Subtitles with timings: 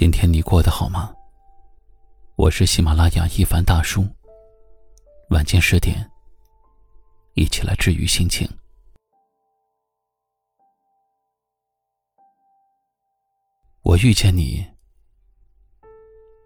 [0.00, 1.14] 今天你过得好吗？
[2.34, 4.08] 我是喜马拉雅一凡大叔。
[5.28, 6.10] 晚间十点，
[7.34, 8.48] 一起来治愈心情。
[13.82, 14.66] 我遇见你，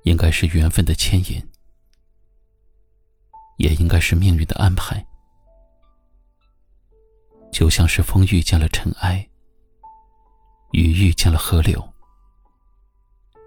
[0.03, 1.41] 应该是缘分的牵引，
[3.59, 5.07] 也应该是命运的安排。
[7.53, 9.31] 就像是风遇见了尘埃，
[10.73, 11.94] 雨遇见了河流。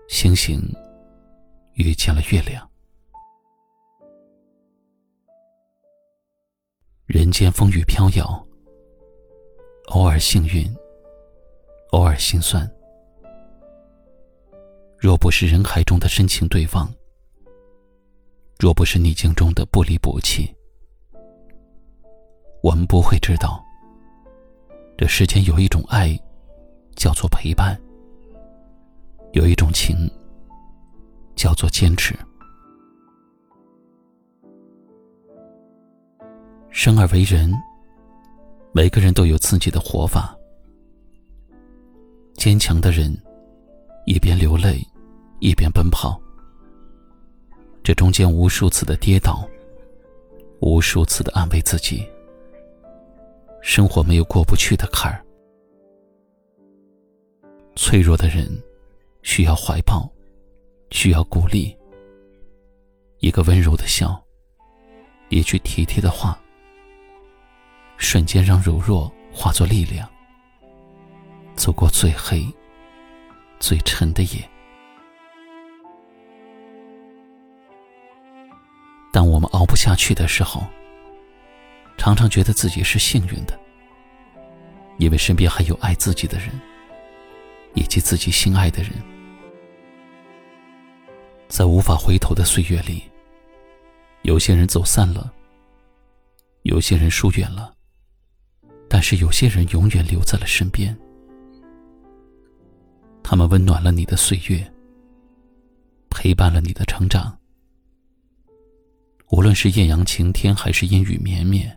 [0.07, 0.61] 星星
[1.73, 2.67] 遇见了月亮，
[7.05, 8.47] 人间风雨飘摇，
[9.87, 10.65] 偶尔幸运，
[11.91, 12.69] 偶尔心酸。
[14.97, 16.89] 若不是人海中的深情对望，
[18.57, 20.55] 若不是逆境中的不离不弃，
[22.63, 23.61] 我们不会知道，
[24.97, 26.17] 这世间有一种爱，
[26.95, 27.79] 叫做陪伴。
[29.37, 29.95] 有一种情，
[31.35, 32.17] 叫做坚持。
[36.71, 37.53] 生而为人，
[38.71, 40.35] 每个人都有自己的活法。
[42.33, 43.15] 坚强的人，
[44.07, 44.83] 一边流泪，
[45.39, 46.19] 一边奔跑。
[47.83, 49.47] 这中间无数次的跌倒，
[50.61, 52.03] 无数次的安慰自己。
[53.61, 55.23] 生活没有过不去的坎儿。
[57.75, 58.49] 脆弱的人。
[59.29, 60.09] 需要怀抱，
[60.89, 61.77] 需要鼓励。
[63.19, 64.23] 一个温柔的笑，
[65.27, 66.39] 一句体贴的话，
[67.97, 70.09] 瞬间让柔弱化作力量，
[71.57, 72.47] 走过最黑、
[73.59, 74.49] 最沉的夜。
[79.11, 80.65] 当我们熬不下去的时候，
[81.97, 83.59] 常常觉得自己是幸运的，
[84.97, 86.49] 因为身边还有爱自己的人，
[87.75, 88.93] 以及自己心爱的人。
[91.57, 93.01] 在无法回头的岁月里，
[94.21, 95.33] 有些人走散了，
[96.61, 97.73] 有些人疏远了，
[98.87, 100.95] 但是有些人永远留在了身边。
[103.23, 104.71] 他们温暖了你的岁月，
[106.11, 107.35] 陪伴了你的成长。
[109.31, 111.75] 无论是艳阳晴天还是阴雨绵绵，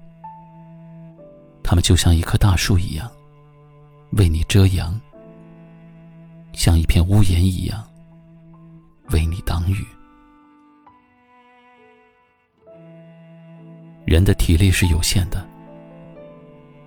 [1.63, 3.11] 他们就像一棵大树一样，
[4.11, 5.01] 为你遮阳，
[6.53, 7.90] 像一片屋檐一样。
[9.13, 9.85] 为你挡雨。
[14.05, 15.47] 人的体力是有限的，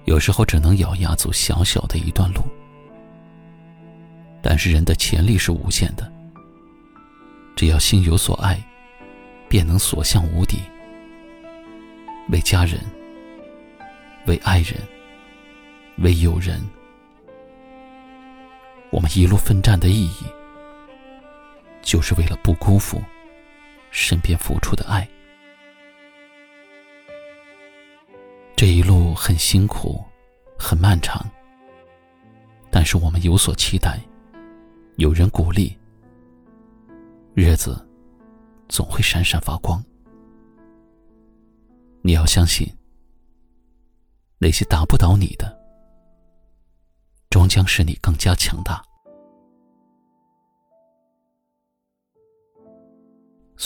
[0.06, 2.42] 有时候只能咬牙走小小的一段路。
[4.42, 6.12] 但是人的潜力是无限的，
[7.56, 8.62] 只要心有所爱，
[9.48, 10.60] 便能所向无敌。
[12.30, 12.80] 为家人，
[14.28, 14.76] 为爱人，
[16.00, 16.62] 为友人，
[18.92, 20.26] 我们一路奋战的意义。
[21.84, 23.00] 就是为了不辜负
[23.92, 25.08] 身边付出的爱。
[28.56, 30.04] 这一路很辛苦，
[30.58, 31.24] 很漫长，
[32.72, 34.00] 但是我们有所期待，
[34.96, 35.78] 有人鼓励，
[37.34, 37.86] 日子
[38.70, 39.84] 总会闪闪发光。
[42.02, 42.66] 你要相信，
[44.38, 45.60] 那些打不倒你的，
[47.30, 48.82] 终将使你更加强大。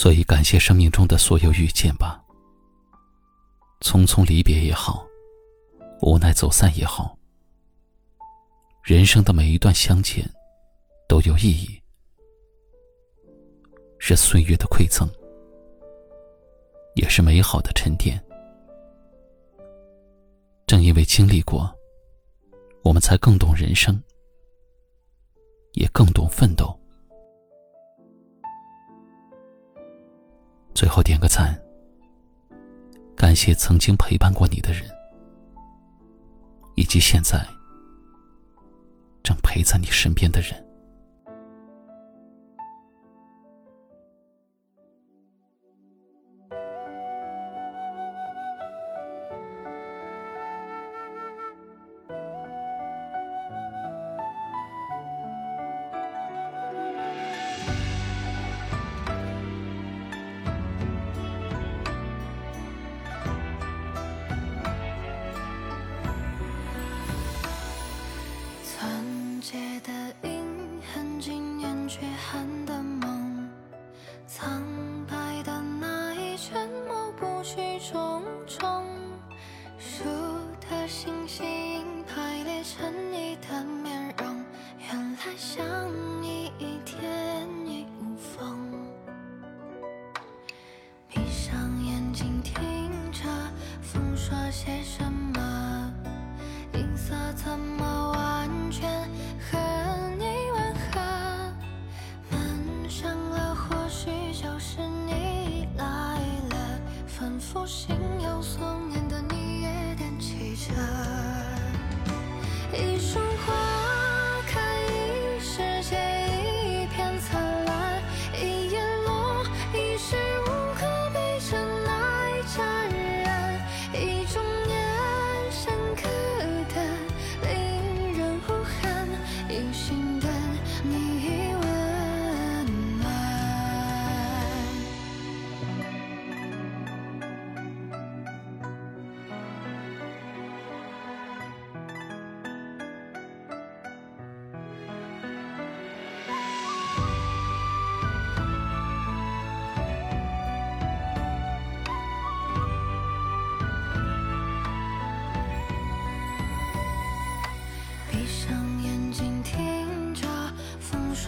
[0.00, 2.24] 所以，感谢生命中的所有遇见吧。
[3.80, 5.04] 匆匆离别也好，
[6.02, 7.18] 无奈走散也好，
[8.84, 10.24] 人生的每一段相见
[11.08, 11.82] 都有意义，
[13.98, 15.04] 是岁月的馈赠，
[16.94, 18.24] 也是美好的沉淀。
[20.64, 21.68] 正因为经历过，
[22.84, 24.00] 我们才更懂人生，
[25.72, 26.72] 也更懂奋斗。
[30.78, 31.60] 最后点个赞，
[33.16, 34.88] 感谢曾经陪伴过你的人，
[36.76, 37.44] 以及现在
[39.24, 40.67] 正陪在你身边的人。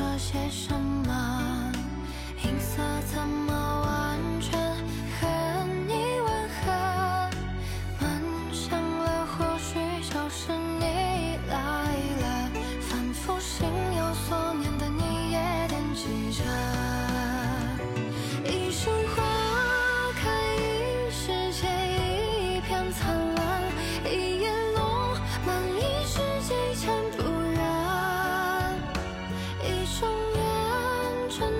[0.01, 1.71] 说些什么？
[2.43, 2.83] 音色
[3.13, 4.00] 怎么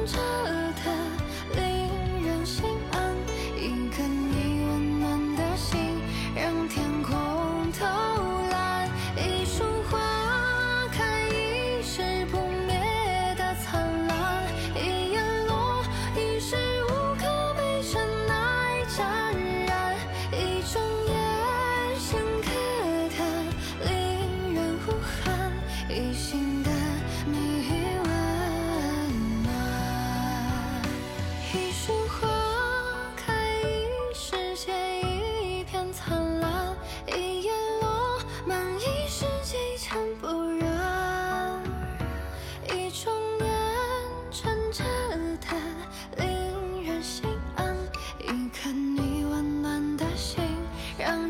[0.07, 0.40] 长。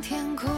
[0.00, 0.50] 天空。